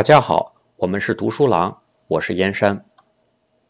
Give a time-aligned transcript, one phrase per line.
[0.00, 2.86] 大家好，我们是读书郎，我是燕山。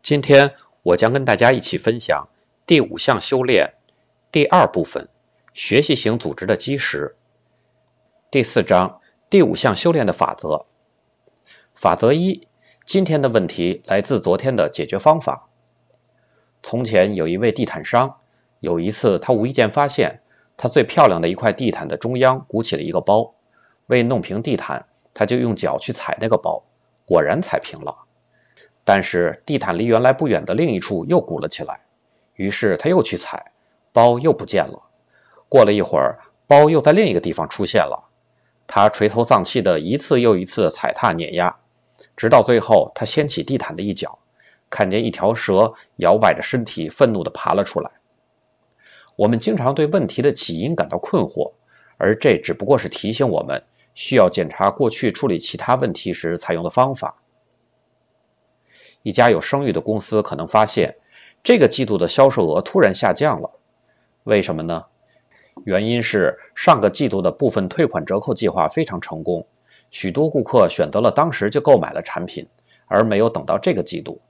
[0.00, 0.54] 今天
[0.84, 2.28] 我将跟大家一起分享
[2.66, 3.74] 第五项修炼
[4.30, 5.08] 第二部分：
[5.54, 7.16] 学习型组织的基石。
[8.30, 10.66] 第四章第五项修炼的法则。
[11.74, 12.46] 法则一：
[12.86, 15.48] 今天的问题来自昨天的解决方法。
[16.62, 18.18] 从前有一位地毯商，
[18.60, 20.20] 有一次他无意间发现，
[20.56, 23.34] 他最漂亮的一块地毯的中央鼓起了一个包，
[23.88, 24.86] 为弄平地毯。
[25.14, 26.64] 他就用脚去踩那个包，
[27.06, 27.98] 果然踩平了。
[28.84, 31.80] 但是地毯离原来不远的另一处又鼓了起来，
[32.34, 33.52] 于是他又去踩，
[33.92, 34.82] 包又不见了。
[35.48, 38.08] 过了一会儿，包又在另一个地方出现了。
[38.66, 41.56] 他垂头丧气的一次又一次踩踏碾压，
[42.16, 44.20] 直到最后，他掀起地毯的一角，
[44.70, 47.90] 看见一条蛇摇摆着身体，愤怒的爬了出来。
[49.16, 51.52] 我们经常对问题的起因感到困惑，
[51.98, 53.64] 而这只不过是提醒我们。
[53.94, 57.22] 需要检查过去处理其他问题时采用的方法。
[59.02, 60.96] 一家有声誉的公司可能发现，
[61.42, 63.50] 这个季度的销售额突然下降了。
[64.24, 64.86] 为什么呢？
[65.64, 69.46] 原因是上个季度的部分退款折扣计划非常成功，
[69.90, 72.48] 许多顾客选择了当时就购买了产品，
[72.86, 74.20] 而没有等到这个季度。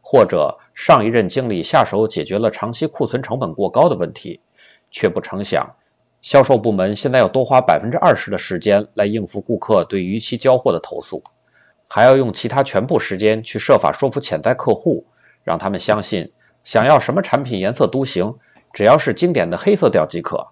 [0.00, 4.40] 或者上一任经理下手解决了长期库存成本过高的问题，
[4.90, 5.76] 却不成想。
[6.26, 11.22] 销售部门现在要多花百分之二十的时间来应付顾客对逾期交货的投诉，
[11.86, 15.06] 还要用其他全部时间去设法说服潜在客户，
[15.44, 16.32] 让他们相信
[16.64, 18.38] 想要什么产品颜色都行，
[18.72, 20.48] 只要是经典的黑色调即可。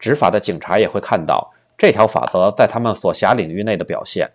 [0.00, 4.32] 执法的警察也会看到这条法则在他们所辖领域内的表现，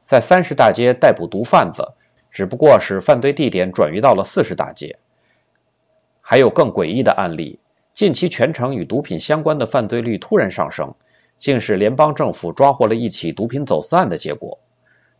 [0.00, 1.92] 在三十大街逮捕毒贩子，
[2.30, 4.98] 只不过是犯罪地点转移到了四十大街。
[6.22, 7.60] 还有更诡异的案例。
[7.98, 10.94] 近期，全城与毒品相关的犯罪率突然上升，
[11.36, 14.60] 竟是联邦政府抓获了一起毒品走私案的结果。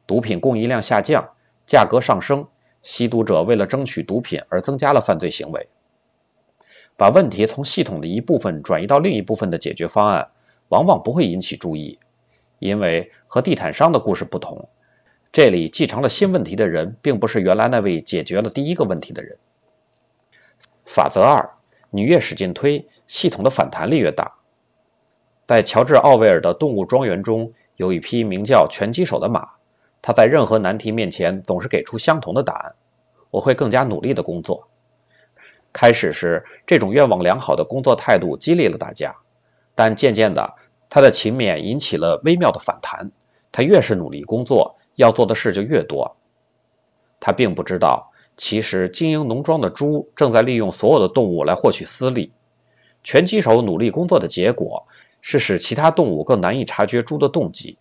[0.06, 1.30] 毒品供应量下降，
[1.66, 2.47] 价格上升，
[2.84, 5.66] 吸毒者为了争取毒品而增加了犯罪行为。
[6.97, 10.28] 把问题从系统的一部分转移到另一部分的解决方案，
[10.69, 11.98] 往往不会引起注意，
[12.60, 14.69] 因为和地毯商的故事不同，
[15.32, 19.36] 这里继承了新问题的人，并不是原来那位解决了第一个问题的人。
[20.84, 21.57] 法则二。
[21.91, 24.34] 你越使劲推，系统的反弹力越大。
[25.47, 29.53] 在乔治·奥威尔的《动物庄园》中，有一匹名叫“拳击手”的马，
[30.03, 32.75] 它在任何难题面前总是给出相同的答案
[33.31, 34.69] ：“我会更加努力的工作。”
[35.72, 39.16] 开始时，这种愿望良好的工作态度激励了大家，
[39.75, 40.55] 但渐渐的，
[40.91, 43.12] 他的勤勉引起了微妙的反弹。
[43.50, 46.16] 他越是努力工作，要做的事就越多。
[47.20, 48.12] 他并不知道。
[48.38, 52.32] 其实，经营农庄的猪正在利用所有的动物来获取私利。
[53.03, 54.87] 拳击手努力工作的结果
[55.21, 57.78] 是使其他动物更难以察觉猪的动机。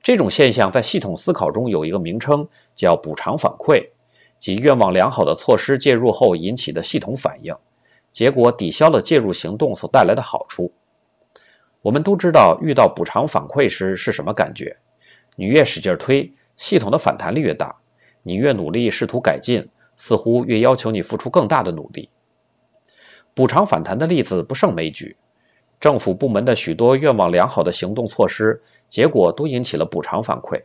[0.00, 3.88] 这种现象在系统思考中有一个名称，叫补偿反馈，
[4.38, 7.56] 即愿望良好的措施介入后引起的系统反应，
[8.12, 10.72] 结果抵消了介入行动所带来的好处。
[11.82, 14.76] 我们都知道，遇到补偿反馈时是什么感觉？
[15.34, 17.80] 你越使劲推，系统的反弹力越大；
[18.22, 19.68] 你越努力试图改进。
[20.00, 22.08] 似乎越要求你付出更大的努力。
[23.34, 25.18] 补偿反弹的例子不胜枚举，
[25.78, 30.62] 政府部门的许多愿望良好的行动措施，结果都引起了补偿反馈。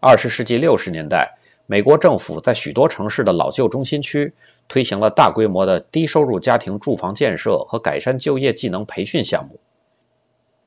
[0.00, 4.32] 二十世纪六十年代，美国政府在许多城市的老旧中心区
[4.66, 9.60] 推行了大规模的低收入家庭住房建设和改善就业技能培训项目。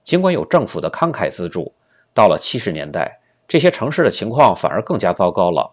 [0.04, 1.74] 尽管有政府的慷慨资助，
[2.14, 5.72] 到了七十年代，这些城市的情况反而更加糟糕了。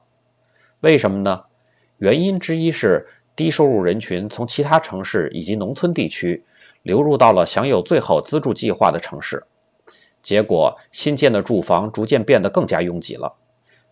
[0.80, 1.44] 为什么呢？
[2.02, 6.44] 原因之一是低收入人群从其他城市以及农村地区
[6.82, 9.44] 流入到了享有最好资助计划的城市，
[10.20, 13.34] 结果新建的住房逐渐变得更加拥挤了，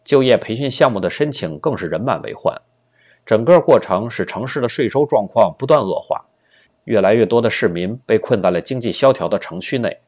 [0.03, 2.62] 就业培训项目的申请更是人满为患。
[3.25, 6.24] 整个过程使城市的税收状况不断恶化，
[6.83, 10.01] 越来越多的市民被困在了经济萧条的城区内。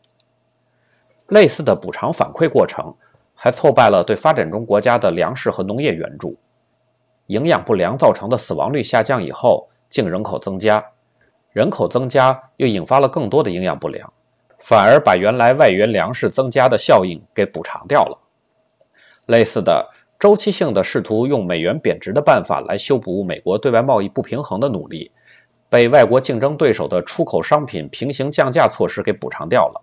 [1.29, 2.97] 类似的补偿反馈过程
[3.37, 6.37] 还挫败了对发展中国家的粮食和农业援助。
[7.27, 10.87] 营养不良造成的死亡率下降以后，净人口增加，
[11.53, 14.13] 人口增加又引发了更多的营养不良，
[14.59, 18.19] 反而把原来外源粮食增加的效应给补偿掉了。
[19.27, 25.13] 类似的周期性的试图用美元贬值的办法来修补美国对外贸易不平衡的努力，
[25.69, 29.83] 被外国竞争对手的出口商品平行降价措施给补偿掉了。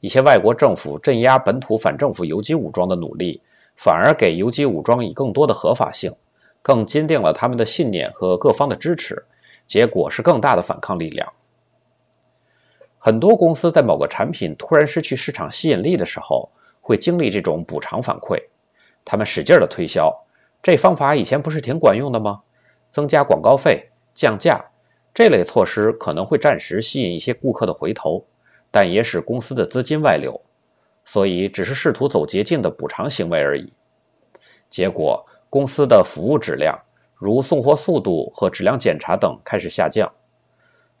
[0.00, 3.42] 一些外国政府镇压本土反政府游击武装的努力，
[3.74, 6.14] 反而给游击武装以更多的合法性。
[6.62, 9.24] 更坚定了他们的信念和各方的支持，
[9.66, 11.32] 结果是更大的反抗力量。
[12.98, 18.48] 很多公司在某个产品突然失去市场吸引力的时候，会经历这种补偿反馈，
[19.04, 20.26] 他们使劲的推销，
[20.62, 22.42] 这方法以前不是挺管用的吗？
[22.90, 24.66] 增加广告费、降价
[25.14, 28.26] 这类措施可能会暂时吸引一些顾客的回头，
[28.70, 30.42] 但也使公司的资金外流，
[31.04, 33.72] 所以只是试图走捷径的补偿行为而已。
[34.68, 36.82] 结果，公司的服务质量，
[37.16, 40.12] 如送货速度和质量检查等开始下降。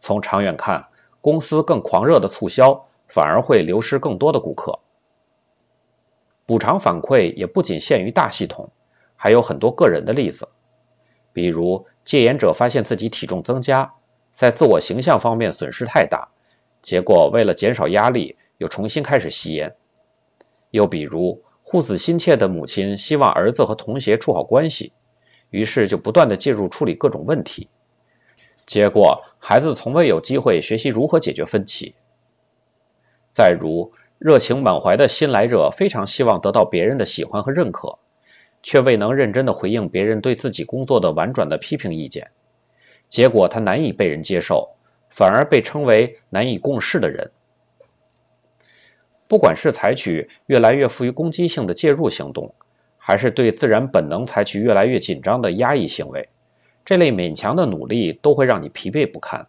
[0.00, 0.88] 从长远看，
[1.20, 4.80] 公司更狂热的促销，反而会流失更多的顾客。
[6.46, 8.72] 补偿反馈也不仅限于大系统，
[9.14, 10.48] 还有很多个人的例子。
[11.32, 13.94] 比如，戒烟者发现自己体重增加，
[14.32, 16.30] 在自我形象方面损失太大，
[16.82, 19.76] 结果为了减少压力，又重新开始吸烟。
[20.70, 24.92] 又比如，护子心切的母亲希望儿子和同学处好关系，
[25.50, 27.68] 于是就不断的介入处理各种问题，
[28.66, 31.94] 结果孩子从未有机会学习如何解决分歧。
[33.30, 38.00] 再如，热情满怀的新来者非常希望得到别人的喜欢和认可，
[38.64, 42.32] 却未能认真的回应别人对自己工作的婉转的批评意见，
[43.08, 44.70] 结果他难以被人接受，
[45.08, 47.30] 反而被称为难以共事的人。
[49.30, 52.52] 不管是采取越来越富于攻击性的介入行动，
[52.98, 56.30] 还是对自然本能采取越来越紧张的压抑行为，
[56.84, 59.46] 这类勉强的努力都会让你疲惫不堪。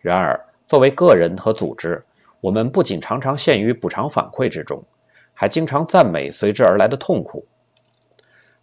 [0.00, 2.02] 然而，作为个人和组织，
[2.40, 4.82] 我们不仅常常陷于补偿反馈之中，
[5.32, 7.46] 还经常赞美随之而来的痛苦。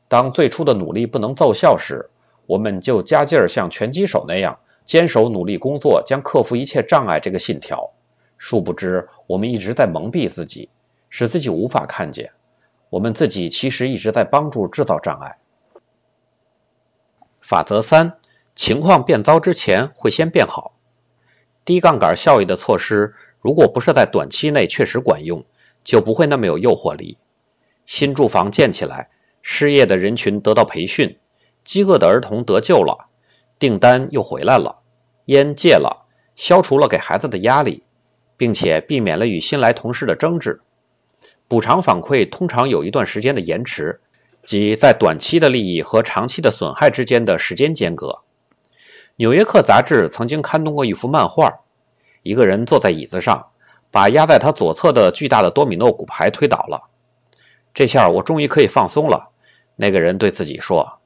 [0.10, 2.10] 当最初的努力不能奏效时，
[2.45, 7.94] 我们就加劲儿像拳击手那样坚守努力工作将克服一切障碍这个信条。
[8.38, 10.69] 殊不知，我们一直在蒙蔽自己，
[11.11, 12.31] 使自己无法看见，
[12.89, 15.37] 我们自己其实一直在帮助制造障碍。
[17.39, 18.13] 法则三：
[18.55, 20.73] 情况变糟之前会先变好。
[21.63, 23.13] 低杠杆效益的措施。
[23.39, 25.45] 如果不是在短期内确实管用，
[25.83, 27.19] 就不会那么有诱惑力。
[27.85, 29.11] 新住房建起来，
[29.43, 31.19] 失业的人群得到培训，
[31.63, 33.09] 饥饿的儿童得救了，
[33.59, 34.79] 订单又回来了，
[35.25, 37.83] 烟戒了，消除了给孩子的压力，
[38.39, 40.62] 并且避免了与新来同事的争执。
[41.50, 44.00] 补偿反馈通常有一段时间的延迟，
[44.45, 48.19] 即在短期的利益和长期的损害之间的时间间隔。
[49.18, 51.59] 纽约客杂志曾经刊登过一幅漫画。
[52.24, 53.47] 一个人坐在椅子上，
[53.91, 56.83] 把压在他左侧的巨大的多米诺骨牌推倒了。
[57.74, 59.31] 这下我终于可以放松了，
[59.75, 61.00] 那个人对自己说。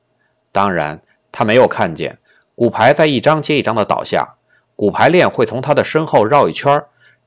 [0.51, 1.01] 当然，
[1.31, 2.19] 他没有看见
[2.53, 4.35] 骨牌在一张接一张的倒下，
[4.75, 6.83] 骨牌链会从他的身后绕一圈，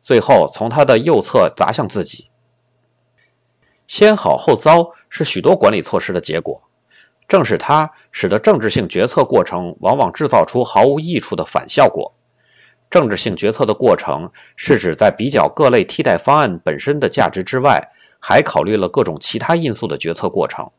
[0.06, 2.30] 最后从他的右侧砸向自己。
[3.88, 6.62] 先好后糟是许多管理措施的结果，
[7.26, 12.14] 正是它使得政治性决策过程往往制造出毫无益处的反效果。
[12.88, 20.70] 政治性决策的过程是指在比较各类替代方案本身的价值之外，还考虑了各种其他因素的决策过程，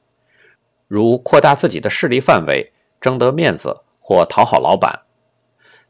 [0.88, 2.72] 如扩大自己的势力范围、
[3.02, 5.02] 争得面子或讨好老板。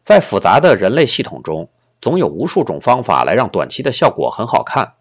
[0.01, 1.69] 在复杂的人类系统中，
[2.07, 4.93] 总有无数种方法来让短期的效果很好看，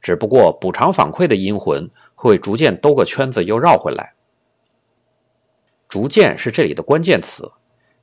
[0.00, 4.14] 只不过补偿反馈的阴魂会逐渐兜个圈子又绕回来。
[5.86, 7.52] 逐渐是这里的关键词，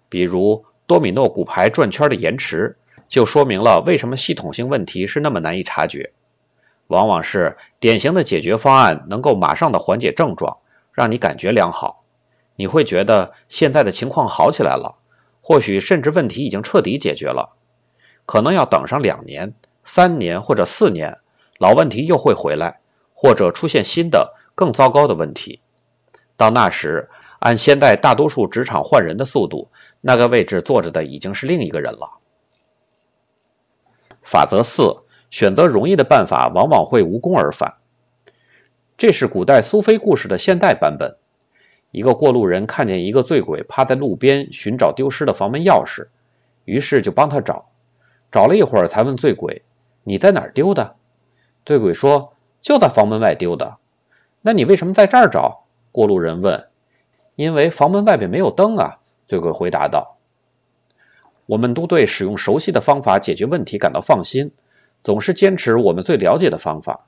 [0.08, 0.66] 比如。
[0.86, 2.78] 多米诺骨牌转圈的延迟，
[3.08, 6.12] 就说明了为什么系统性问题是那么难以察觉。
[6.88, 10.58] 往往是典型的解决方案能够马上的缓解症状，
[10.92, 12.04] 让你感觉良好，
[12.58, 14.98] 你会觉得现在的情况好起来了，
[15.42, 17.56] 或许甚至问题已经彻底解决了。
[18.26, 19.54] 可能要等上两年、
[19.84, 21.20] 三年或者四年，
[21.58, 22.80] 老问题又会回来，
[23.14, 25.60] 或者出现新的更糟糕的问题。
[26.38, 29.70] 到那时，按现在大多数职场换人的速度，
[30.02, 32.20] 那个位置坐着的已经是另一个人了。
[34.22, 37.76] 法则四：选择容易的办法，往往会无功而返。
[38.98, 41.18] 这是古代苏菲故事的现代版本。
[41.92, 46.08] 一个过路人看见一个醉鬼趴在路边寻找丢失的房门钥匙，
[46.64, 47.70] 于是就帮他找。
[48.34, 49.62] 找了一会儿，才问醉鬼
[50.04, 50.96] ：“你在哪儿丢的？”
[51.66, 53.78] 醉鬼说：“就在房门外丢的。
[54.42, 56.68] ”“那你为什么在这儿找？”过路人问。
[57.36, 60.18] 因为房门外边没有灯啊，醉鬼回答道。
[61.46, 64.52] 我们都对使用熟悉的方法解决问题感到放心，
[65.04, 67.06] 总是坚持我们最了解的方法。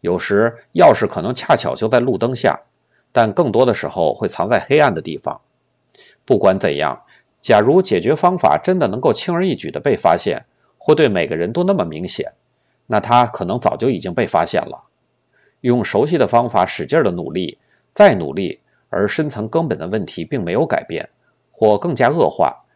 [0.00, 2.60] 有时钥匙可能恰巧就在路灯下，
[3.12, 5.40] 但更多的时候会藏在黑暗的地方。
[6.26, 7.04] 不管怎样，
[7.42, 10.46] 假如解决方法真的能够轻而易举的被发现，
[10.78, 12.32] 或对每个人都那么明显，
[12.86, 14.84] 那它可能早就已经被发现了。
[15.60, 17.58] 用熟悉的方法使劲的努力，
[17.92, 18.60] 再努力。
[18.94, 21.08] 而深层根本的问题并没有改变，
[21.50, 22.66] 或更加恶化，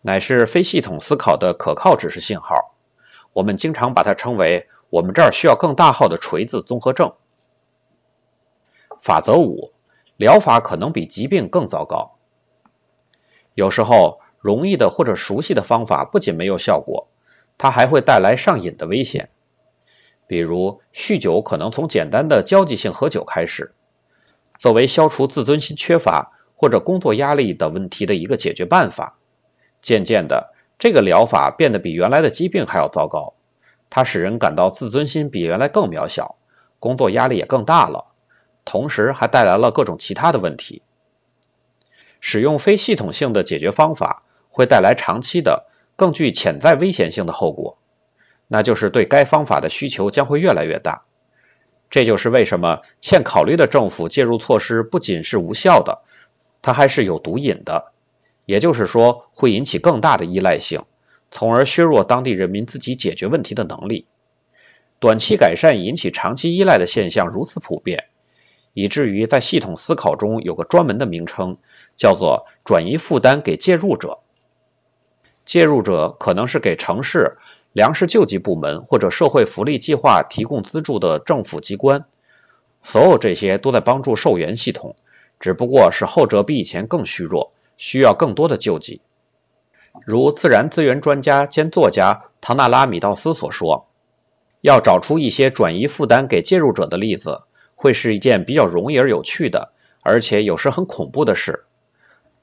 [0.00, 2.74] 乃是非系统思考的可靠指示信号。
[3.32, 7.12] 我们经常把它称为我们这儿需要更大号的锤子综合症。
[8.98, 9.70] 法则五：
[10.16, 12.16] 疗法可能比疾病更糟糕。
[13.54, 17.08] 有时候，容易的或者熟悉的方法不仅没有效果，
[17.58, 19.30] 它还会带来上瘾的危险。
[20.26, 23.74] 比如，酗酒可能从简单的交际性喝酒开始，
[24.58, 29.18] 作为消除自尊心缺乏或者工作压力等问题的一个解决办法。
[29.82, 33.34] 渐渐的，这个疗法变得比原来的疾病还要糟糕。
[33.90, 36.36] 它使人感到自尊心比原来更渺小，
[36.78, 38.06] 工作压力也更大了，
[38.64, 40.80] 同时还带来了各种其他的问题。
[42.22, 47.76] 使用非系统性的解决方法会带来长期的、更具潜在危险性的后果，
[48.46, 51.02] 那就是对该方法的需求将会越来越大。
[51.90, 56.02] 这就是为什么欠考虑的政府介入措施不仅是无效的，
[56.62, 57.92] 它还是有毒瘾的，
[58.46, 60.84] 也就是说会引起更大的依赖性，
[61.32, 64.06] 从而削弱当地人民自己解决问题的能力。
[65.00, 68.04] 短期改善引起长期依赖的现象如此普遍。
[68.72, 71.58] 以至于在系统思考中有个专门的名称，
[71.96, 74.20] 叫做转移负担给介入者。
[75.44, 77.36] 介入者可能是给城市
[77.72, 82.04] 粮食救济部门或者社会福利计划提供资助的政府机关。
[82.80, 84.96] 所有这些都在帮助受援系统，
[85.38, 89.00] 只不过是后者比以前更虚弱，需要更多的救济。
[90.06, 93.86] 如自然资源专家兼作家唐纳拉·米道斯所说
[94.62, 97.42] ：“要找出一些转移负担给介入者的例子。”
[97.82, 99.72] 会是一件比较容易而有趣的，
[100.02, 101.64] 而且有时很恐怖的事。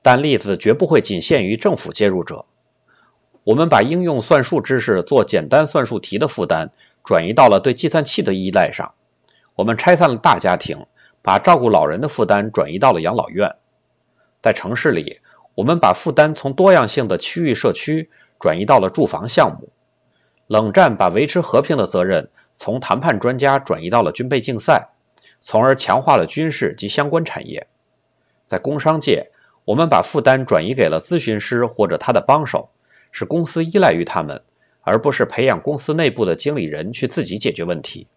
[0.02, 2.44] 但例子绝不会仅限于政府介入者。
[3.46, 6.72] 我们把应用算术知识做简单算术题的负担
[7.06, 8.96] 转移到了对计算器的依赖上。
[9.56, 10.88] 我们拆散了大家庭，
[11.22, 13.56] 把照顾老人的负担转移到了养老院。
[14.42, 15.22] 在城市里，
[15.56, 18.10] 我们把负担从多样性的区域社区
[18.42, 19.70] 转移到了住房项目。
[20.48, 24.90] 冷战把维持和平的责任从谈判专家转移到了军备竞赛。
[25.40, 27.68] 从而强化了军事及相关产业。
[28.48, 29.32] 在工商界，
[29.66, 32.70] 我们把负担转移给了咨询师或者他的帮手，
[33.12, 34.42] 使公司依赖于他们，
[34.82, 38.08] 而不是培养公司内部的经理人去自己解决问题。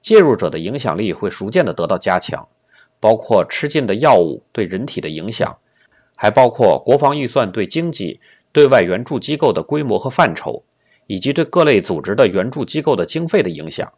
[0.00, 2.48] 介入者的影响力会逐渐的得到加强，
[3.00, 5.58] 包括吃进的药物对人体的影响，
[6.14, 8.20] 还包括国防预算对经济、
[8.52, 10.62] 对外援助机构的规模和范畴，
[11.06, 13.94] 以及对各类组织的援助机构的经费的影响。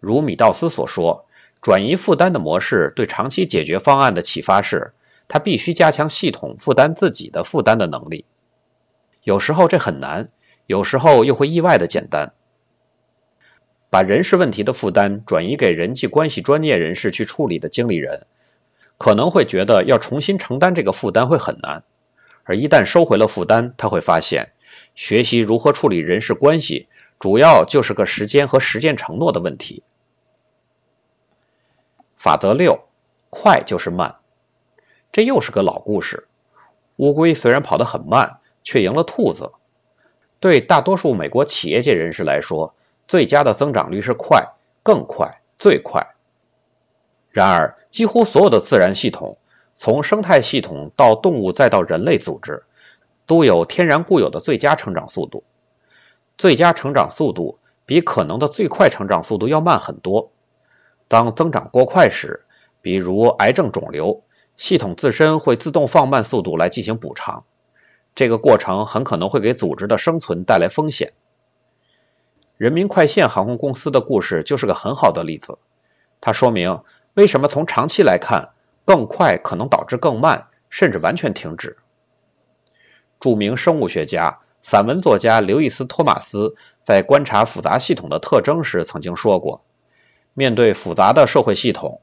[0.00, 1.26] 如米道斯所说，
[1.60, 4.92] 转移负担的模式对长期解决方案的启发是，
[5.26, 8.24] 它必须加强系统负担自己的负担的能力。
[9.24, 10.30] 有时候这很难，
[10.66, 12.32] 有时候又会意外的简单。
[13.90, 18.26] 把人事问题的负担转移给人际关系专业人士去处理的经理人，
[18.98, 21.82] 可能会觉得要重新承担这个负担会很难。
[22.44, 24.52] 而一旦收回了负担，他会发现，
[24.94, 26.86] 学习如何处理人事关系。
[27.18, 29.82] 主要就是个时间和实践承诺的问题。
[32.16, 32.88] 法则六：
[33.30, 34.16] 快就是慢。
[35.10, 36.28] 这又是个老故事。
[36.96, 39.52] 乌龟虽然跑得很慢，却赢了兔子。
[40.40, 42.74] 对大多数美国企业界人士来说，
[43.06, 46.14] 最佳的增长率是快、更快、最快。
[47.30, 49.38] 然而，几乎所有的自然系统，
[49.74, 52.64] 从生态系统到动物再到人类组织，
[53.26, 55.44] 都有天然固有的最佳成长速度。
[56.38, 60.30] 最佳成长速度比可能的最快成长速度要慢很多。
[61.08, 62.44] 当增长过快时，
[62.80, 64.22] 比如癌症肿瘤，
[64.56, 67.42] 系统自身会自动放慢速度来进行补偿。
[68.14, 71.12] 这个过程很可能会给组织的生存带来风险。
[72.56, 75.58] 人民快线航空公司的故事就是个很好的例子。
[76.20, 76.82] 它说明
[77.14, 78.50] 为什么从长期来看，
[78.84, 81.78] 更快可能导致更慢，甚至完全停止。
[83.18, 84.38] 著名生物学家。
[84.60, 89.62] 散文作家刘易斯·托马斯在观察复杂系统的特征时曾经说过
[90.34, 92.00] ：“面对复杂的社会系统，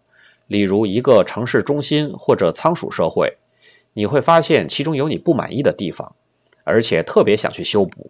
[0.47, 3.37] 例如一个城市中心或者仓鼠社会，
[3.93, 6.15] 你会发现其中有你不满意的地方，
[6.63, 8.09] 而且特别想去修补。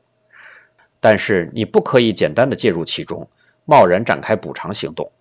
[1.00, 3.30] 但是你不可以简单的介入其中，
[3.66, 5.12] 贸然展开补偿行动，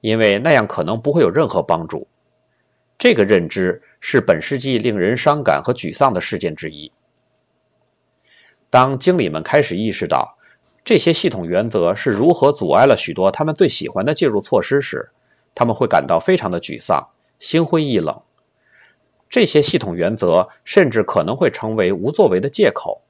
[0.00, 2.08] 因为那样可能不会有任何帮助。”
[2.96, 6.92] 这个认知是本世纪令人伤感和沮丧的事件之一。
[8.74, 10.36] 当经理们开始意识到
[10.84, 15.10] 这些系统原则是如何阻碍了许多他们最喜欢的介入措施时，
[15.54, 18.22] 他们会感到非常的沮丧，心灰意冷。
[19.30, 23.02] 这些系统原则甚至可能会成为无作为的借口，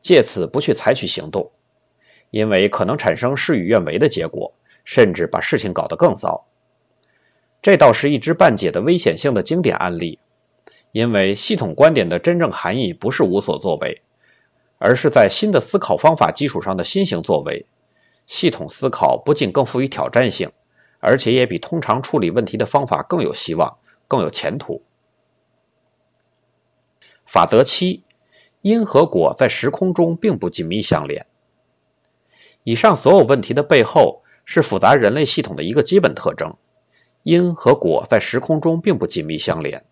[0.00, 1.50] 借此不去采取行动，
[2.30, 6.46] 因为可能产生事与愿违的结果，甚至把事情搞得更糟。
[7.62, 10.20] 这倒是一知半解的危险性的经典案例，
[10.92, 14.02] 因为系统观点的真正含义不是无所作为。
[14.82, 17.66] 而是在新的思考方法基础上的新型作为，
[18.26, 20.52] 系统思考不仅更富于挑战性，
[21.00, 23.76] 而且也比通常处理问题的方法更有希望、
[24.08, 24.82] 更有前途。
[27.26, 28.04] 法则七：
[28.62, 31.26] 因和果在时空中并不紧密相连。
[32.64, 36.56] 以上所有问题的背后是复杂人类系统的一个基本特征：
[37.22, 39.84] 因和果在时空中并不紧密相连。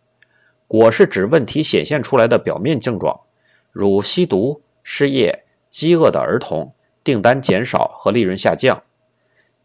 [0.66, 3.20] 果是指问题显现出来的表面症状，
[3.70, 6.72] 如吸毒、失业、饥饿的儿童、
[7.04, 8.84] 订单减少和利润下降；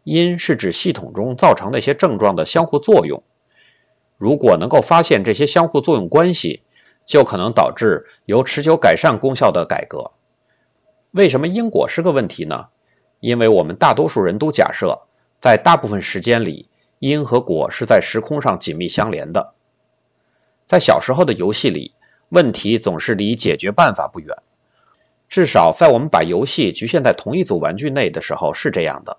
[0.02, 3.22] 因是指系统中造成那些症状的相互作用。
[4.18, 6.62] 如果能够发现这些相互作用关系，
[7.06, 10.10] 就可能导致由持久改善功效的改革。
[11.10, 12.66] 为什么因果是个问题呢？
[13.18, 15.06] 因为我们大多数人都假设，
[15.40, 19.54] 在大部分时间里，因和果是在时空上紧密相连的。
[20.66, 21.94] 在小时候的游戏里，
[22.28, 24.36] 问题总是离解决办法不远。
[25.28, 29.18] 至少在我们把游戏局限在同一组玩具内的时候是这样的。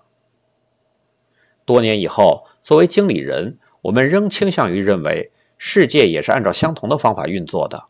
[1.64, 7.84] 多年以后，作为经理人，我们仍倾向于认为世界也是按照相同的方法运作的。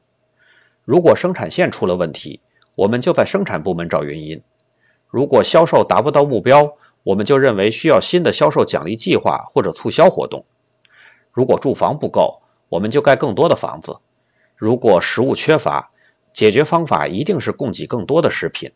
[0.84, 2.40] 如果生产线出了问题，
[2.74, 4.40] 我们就在生产部门找原因；
[5.08, 10.44] 如果销售达不到目标，我们就认为需要新的销售奖励计划或者促销活动；
[11.32, 13.98] 如果住房不够，我们就盖更多的房子。
[14.56, 15.90] 如果食物缺乏，
[16.36, 18.72] 解决方法一定是供给更多的食品。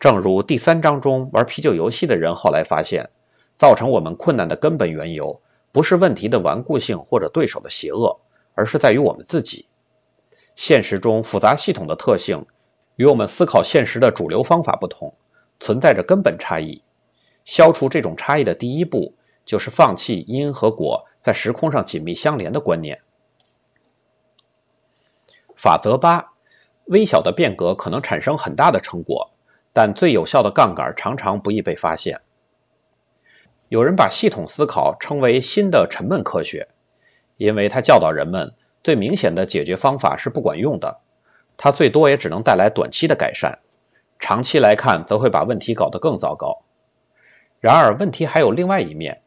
[0.00, 3.10] 正如第三章中玩啤酒游戏的人后来发现，
[3.58, 5.42] 造成我们困难的根本缘由，
[5.72, 8.18] 不是问题的顽固性或者对手的邪恶，
[8.54, 9.66] 而是在于我们自己。
[10.56, 12.46] 现实中复杂系统的特性
[12.96, 15.12] 与我们思考现实的主流方法不同，
[15.60, 16.82] 存在着根本差异。
[17.44, 21.04] 消除这种差异的第一步，就是放弃因和果。
[21.20, 23.02] 在时空上紧密相连的观念。
[25.54, 26.33] 法则八：
[26.84, 29.30] 微小的变革可能产生很大的成果，
[29.72, 32.20] 但最有效的杠杆常常不易被发现。
[33.68, 36.68] 有人把系统思考称为新的沉闷科学，
[37.36, 41.00] 因为它教导人们最明显的解决方法是不管用的，
[41.56, 43.60] 它最多也只能带来短期的改善，
[44.18, 46.62] 长期来看则会把问题搞得更糟糕。
[47.60, 49.22] 然而，问题还有另外一面。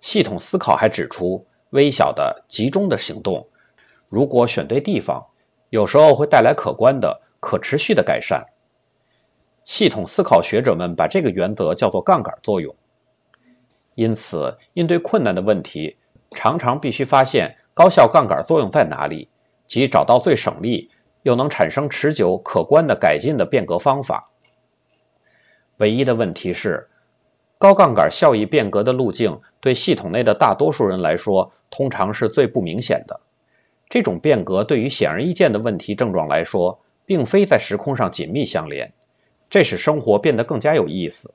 [0.00, 3.48] 系统思考还指出，微小的、集中的行动，
[4.08, 5.28] 如果选对地方，
[5.70, 8.46] 有时候会带来可观的、可持续的改善。
[9.64, 12.76] 系统思考学者们把这个原则叫做杠杆作用。
[13.94, 15.96] 因此，应对困难的问题，
[16.30, 19.28] 常常必须发现高效杠杆作用在哪里，
[19.66, 20.90] 即找到最省力
[21.22, 24.30] 又能产生持久可观的改进的变革方法。
[25.78, 26.88] 唯一的问题是。
[27.60, 33.18] 高杠杆效益变革的路径，对系统内的大多数人来说，通常是最不明显的。
[33.88, 38.92] 这种变革对于显而易见的问题症状来说，并非在时空上紧密相连，
[39.48, 41.32] 这使生活变得更加有意思。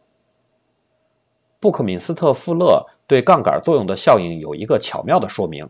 [1.59, 5.69] 布克敏斯特·富勒对杠杆作用的效应有一个巧妙的说明，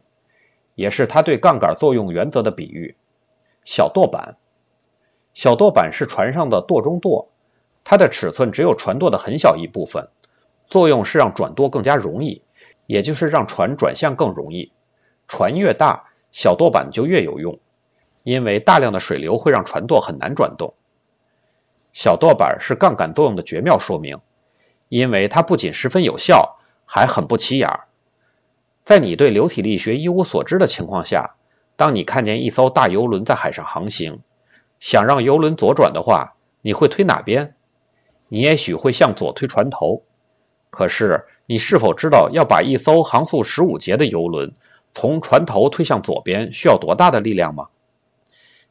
[0.76, 2.96] 也是他对杠杆作用原则的比喻：
[3.64, 4.38] 小舵板。
[5.34, 7.30] 小舵板是船上的舵中舵，
[7.84, 10.10] 它的尺寸只有船舵的很小一部分。
[10.66, 12.42] 作用是让转舵更加容易，
[12.86, 14.72] 也就是让船转向更容易。
[15.28, 17.60] 船越大，小舵板就越有用，
[18.24, 20.74] 因为大量的水流会让船舵很难转动。
[21.94, 24.20] 小舵板是杠杆作用的绝妙说明，
[24.90, 27.70] 因为它不仅十分有效，还很不起眼。
[28.84, 31.36] 在你对流体力学一无所知的情况下，
[31.76, 34.22] 当你看见一艘大游轮在海上航行，
[34.80, 37.56] 想让游轮左转的话，你会推哪边？
[38.28, 40.02] 你也许会向左推船头。
[40.72, 44.56] 可是，你是否知道要把一艘航速十五节的游轮
[44.94, 47.68] 从船头推向左边需要多大的力量吗？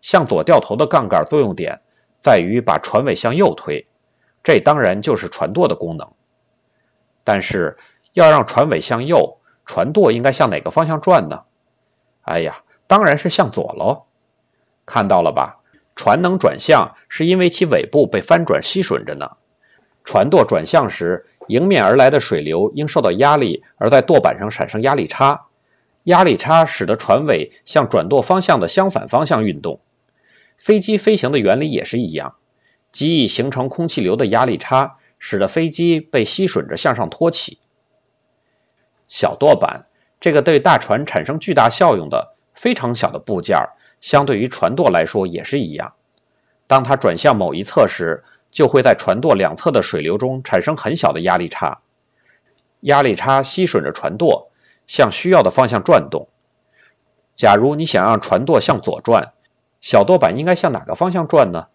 [0.00, 1.80] 向左掉头的杠杆作用点
[2.20, 3.87] 在于把船尾向右推，
[4.42, 6.12] 这当然就是船舵的功能。
[7.24, 7.76] 但是，
[8.12, 11.42] 要让船尾向右，船舵应该向哪个方向转呢？
[12.22, 14.04] 哎呀，当然是向左喽！
[14.87, 15.61] 看到了吧？
[15.94, 19.37] 船能转向，是因为其尾部被翻转吸吮着呢。
[20.04, 25.46] 船舵转向时，迎面而来的水流应受到压力，而在舵板上产生压力差。
[26.05, 29.81] 压力差使得船尾向转舵方向的相反方向运动。
[30.57, 32.37] 飞机飞行的原理也是一样，
[32.93, 37.59] 机翼形成空气流的压力差，使得飞机被吸吮着向上托起。
[39.09, 39.87] 小舵板
[40.21, 43.59] 这个对大船产生巨大效用的非常小的部件，
[44.01, 45.95] 相对于船舵来说也是一样。
[46.67, 51.81] 当它转向某一侧时，就会在船舵两侧的水流中产生很小的压力差，
[52.81, 54.52] 压力差吸吮着船舵
[54.87, 56.29] 向需要的方向转动。
[57.35, 59.33] 假如你想让船舵向左转，
[59.81, 61.68] 小舵板应该向哪个方向转呢？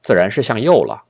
[0.00, 1.04] 自然是向右了。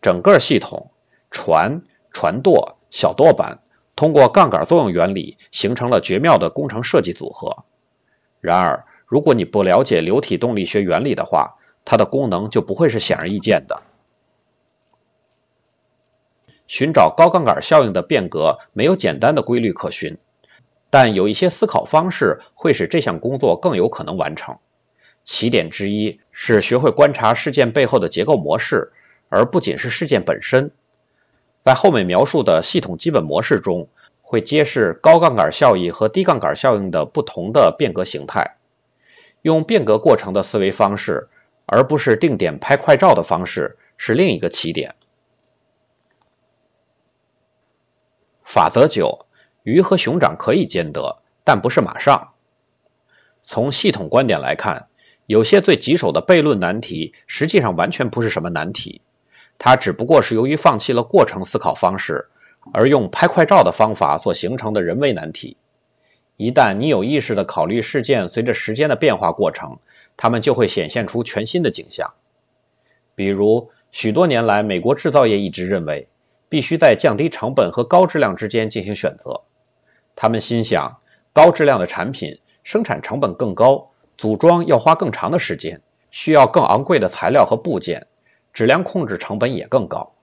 [0.00, 0.90] 整个系统
[1.30, 3.60] 船、船舵、小舵板
[3.94, 7.64] 通过杠杆作用原理形成了绝妙的工程设计组合。
[8.40, 13.82] 然而，如果你不了解流体动力学原理的话，它的功能就不会是显而易见的。
[16.66, 20.18] 寻找高杠杆效应的变革没有简单的规律可循，
[20.90, 24.58] 但有一些思考方式会使这项工作更有可能完成。
[25.24, 28.92] 起点之一是学会观察事件背后的结构模式，
[29.28, 30.70] 而不仅是事件本身。
[31.60, 33.88] 在后面描述的系统基本模式中，
[34.22, 38.56] 会揭示高杠杆效应和低杠杆效应的不同的变革形态。
[39.42, 41.28] 用变革过程的思维方式，
[41.66, 44.94] 而不是定点拍快照的方式，是另一个起点。
[48.42, 49.26] 法则九：
[49.68, 52.32] 鱼和熊掌可以兼得，但不是马上。
[53.44, 54.88] 从系统观点来看。
[55.26, 59.02] 有些最棘手的悖论难题，实际上完全不是什么难题，
[59.58, 62.30] 它只不过是由于放弃了过程思考方式，
[62.72, 65.58] 而用拍快照的方法所形成的人为难题。
[66.38, 69.80] 一旦你有意识地考虑事件随着时间的变化过程，
[70.16, 72.14] 它们就会显现出全新的景象。
[73.14, 76.08] 比如，许多年来，美国制造业一直认为，
[76.48, 79.42] 必须在降低成本和高质量之间进行选择。
[80.20, 80.98] 他们心想，
[81.32, 83.90] 高质量的产品生产成本更高。
[84.16, 88.08] 组装要花更长的时间，需要更昂贵的材料和部件，
[88.52, 90.14] 质量控制成本也更高。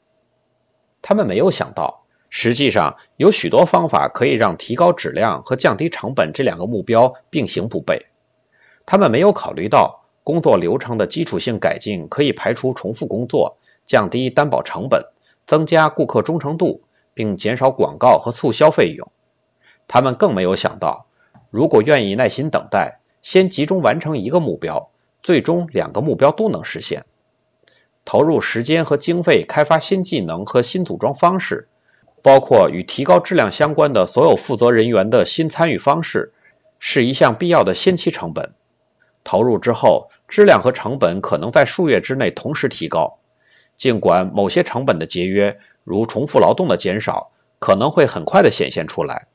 [1.02, 8.02] 他们没有想到，实际上有许多方法可以让提高质量和降低成本这两个目标并行不悖。
[8.86, 15.06] 他们没有考虑到，工作流程的基础性改进可以排除重复工作，降低担保成本，
[15.48, 16.82] 增加顾客忠诚度，
[17.14, 19.10] 并减少广告和促销费用。
[19.88, 21.06] 他们更没有想到，
[21.50, 23.00] 如果愿意耐心等待。
[23.22, 24.92] 先集中完成一个目标，
[25.24, 27.06] 最终两个目标都能实现。
[28.06, 31.68] 投入时间和经费开发新技能和新组装方式，
[32.22, 36.34] 包括与提高质量相关的所有负责人员的新参与方式，
[36.78, 38.54] 是一项必要的先期成本。
[39.24, 43.18] 投入之后，质量和成本可能在数月之内同时提高。
[43.76, 49.26] 尽管某些成本的节约，如重复劳动的减少，可能会很快的显现出来，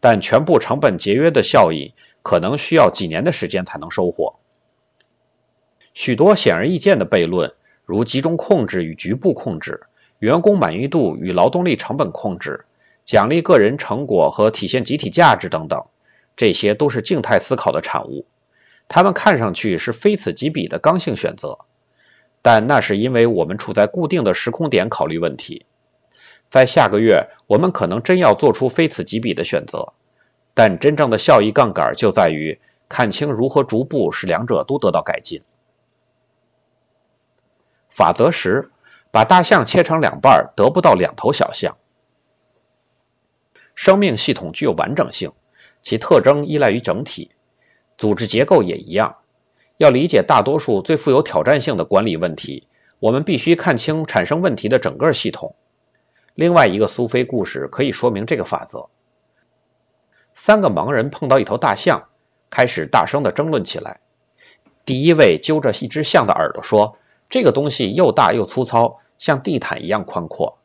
[0.00, 1.94] 但全部成本节约的效益。
[2.20, 4.38] 可能需要几年的时间才能收获。
[5.94, 7.54] 许多显而易见的悖论，
[7.86, 9.84] 如集中控制与局部控制、
[10.18, 12.66] 员工满意度与劳动力成本控制、
[13.06, 15.86] 奖励个人成果和体现集体价值等等，
[16.36, 18.26] 这些都是静态思考的产物。
[18.88, 21.60] 它们看上去是非此即彼的刚性选择，
[22.42, 25.64] 但那是因为我们处在固定的时空点考虑问题。
[26.50, 29.92] 在下个月，我们可能真要做出非此即彼的选择。
[30.54, 35.42] 但真正的效益杠杆就在于看清如何逐步使两者都得到改进。
[37.88, 38.70] 法则十：
[39.10, 41.76] 把大象切成两半，得不到两头小象。
[43.74, 45.32] 生命系统具有完整性，
[45.82, 47.30] 其特征依赖于整体，
[47.96, 49.18] 组织结构也一样。
[49.76, 52.66] 要理解大多数最富有挑战性的管理问题，
[52.98, 55.54] 我们必须看清产生问题的整个系统。
[56.38, 58.90] 另外一个苏菲故事可以说明这个法则。
[60.34, 62.04] 三个盲人碰到一头大象，
[62.48, 63.98] 开始大声的争论起来。
[64.84, 66.96] 第一位揪着一只象的耳朵说
[67.28, 70.58] ：“这个东西又大又粗糙，像地毯一样宽阔。”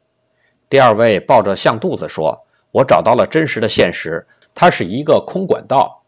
[0.69, 6.03] 第二位抱着象肚子说：“我找到了真实的现实，它是一个空管道。”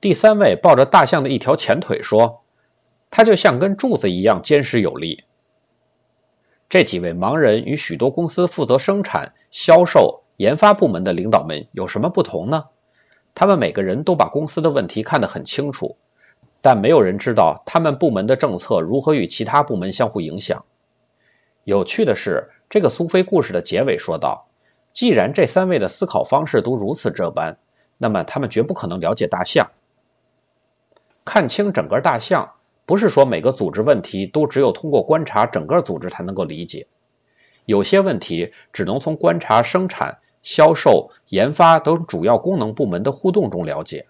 [0.00, 2.42] 第三位抱着大象的一条前腿说
[3.12, 5.24] ：“它就像根柱子一样坚实有力。”
[6.74, 12.64] 这几位盲人与许多公司负责生产、销售、研发部门的领导们有什么不同呢？
[13.32, 15.96] 他们每个人都把公司的问题看得很清楚，
[16.62, 20.64] 但没有人知道他们部门的政策如何与其他部门相互影响。
[21.62, 24.48] 有趣的是，这个苏菲故事的结尾说道
[24.92, 27.56] ：“既然这三位的思考方式都如此这般，
[27.98, 29.70] 那么他们绝不可能了解大象。
[31.24, 32.54] 看清整个大象，
[32.86, 36.86] 不是说每个组织问题都只有通过观察整个组织才能够理解。
[37.64, 44.08] 有些问题只能从观察生产。”销售、研发等主要功能部门的互动中了解，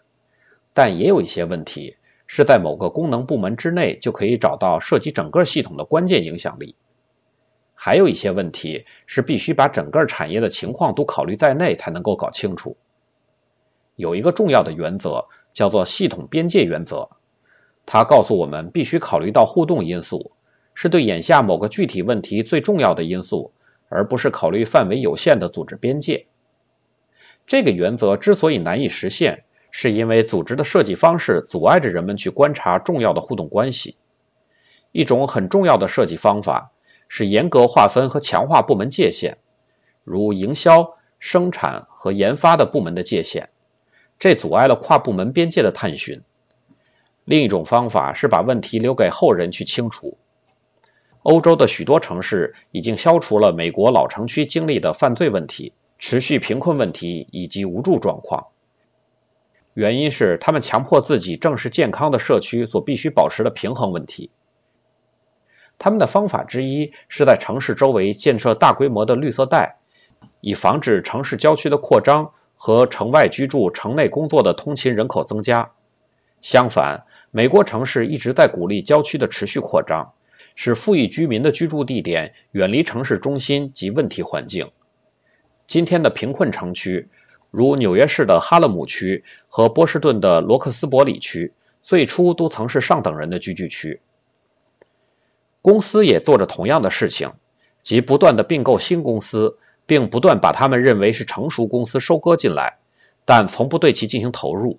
[0.72, 6.74] 但也有一些问题是在某个功能部门之内就可以找到涉及整个系统的关键影响力。
[7.72, 12.76] 还有一些问题是必须把整个产业的情况都考虑在内才能够搞清楚。
[13.94, 17.10] 有一个重要的原则叫做系统边界原则，
[17.86, 20.32] 它告诉我们必须考虑到互动因素，
[20.74, 23.52] 是对眼下某个具体问题最重要的因素。
[23.90, 26.26] 而不是考虑范围有限的组织边界。
[27.46, 33.96] 这个原则之所以难以实现，是因为组织的设计方式阻碍着人们去观察重要的互动关系。
[34.90, 36.72] 一种很重要的设计方法
[37.06, 39.38] 是严格划分和强化部门界限，
[40.02, 43.50] 如营销、生产和研发的部门的界限，
[44.18, 46.22] 这阻碍了跨部门边界的探寻。
[47.24, 50.18] 另一种方法是把问题留给后人去清除。
[51.22, 58.48] 欧洲的许多城市已经消除了美国老城区经历的犯罪问题、持续贫困问题以及无助状况。
[59.72, 64.30] 原因是他们强迫自己正视健康的社区所必须保持的平衡问题。
[65.78, 69.78] 他们的方法之一是在城市周围建设大规模的绿色带，
[70.40, 75.72] 以防止城市郊区的扩张和城外居住、城内工作的通勤人口增加。
[76.44, 80.12] 相反，美国城市一直在鼓励郊区的持续扩张。
[80.54, 84.70] 使富裕居民的居住地点远离城市中心及问题环境。
[85.66, 87.08] 今天的贫困城区，
[87.50, 94.02] 如纽约市的哈勒姆区和波士顿的罗克斯伯里区，最初都曾是上等人的聚居区。
[95.62, 97.32] 公司也做着同样的事情，
[97.82, 102.76] 即不断的并购新公司，并不断把他们认为是成熟公司收割进来，
[103.24, 104.78] 但从不对其进行投入。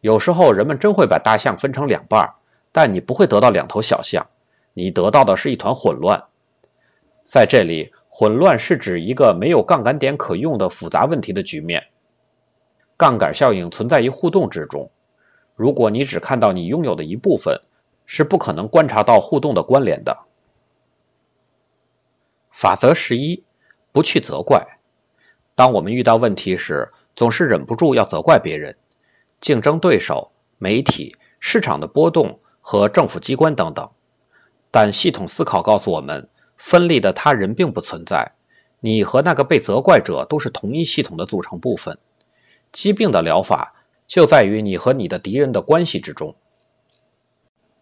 [0.00, 2.34] 有时候，人们真会把大象分成两半，
[2.72, 4.28] 但你不会得到两头小象。
[4.72, 6.24] 你得到的是一团混乱，
[7.24, 11.88] 在这里，混乱是指一个没有杠杆点可用的复杂问题的局面。
[12.96, 14.90] 杠杆效应存在于互动之中。
[15.56, 17.60] 如果你只看到你拥有的一部分，
[18.06, 20.18] 是不可能观察到互动的关联的。
[22.50, 23.44] 法则十一：
[23.92, 24.78] 不去责怪。
[25.54, 28.76] 当我们遇到问题时，总是忍不住要责怪别人、
[29.40, 33.90] 竞争对手、媒体、市场的波动和政府机关等等。
[34.70, 38.32] 但系统思考告诉我们，分立的他人并不存在。
[38.80, 41.98] 你和那个被责怪者都是同一系统的组成部分。
[42.72, 43.74] 疾病的疗法
[44.06, 46.36] 就在于你和你的敌人的关系之中。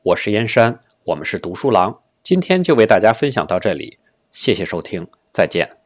[0.03, 3.99] 我是燕山，我们是读书郎，今天就为大家分享到这里，
[4.33, 5.78] 谢谢收听，再见。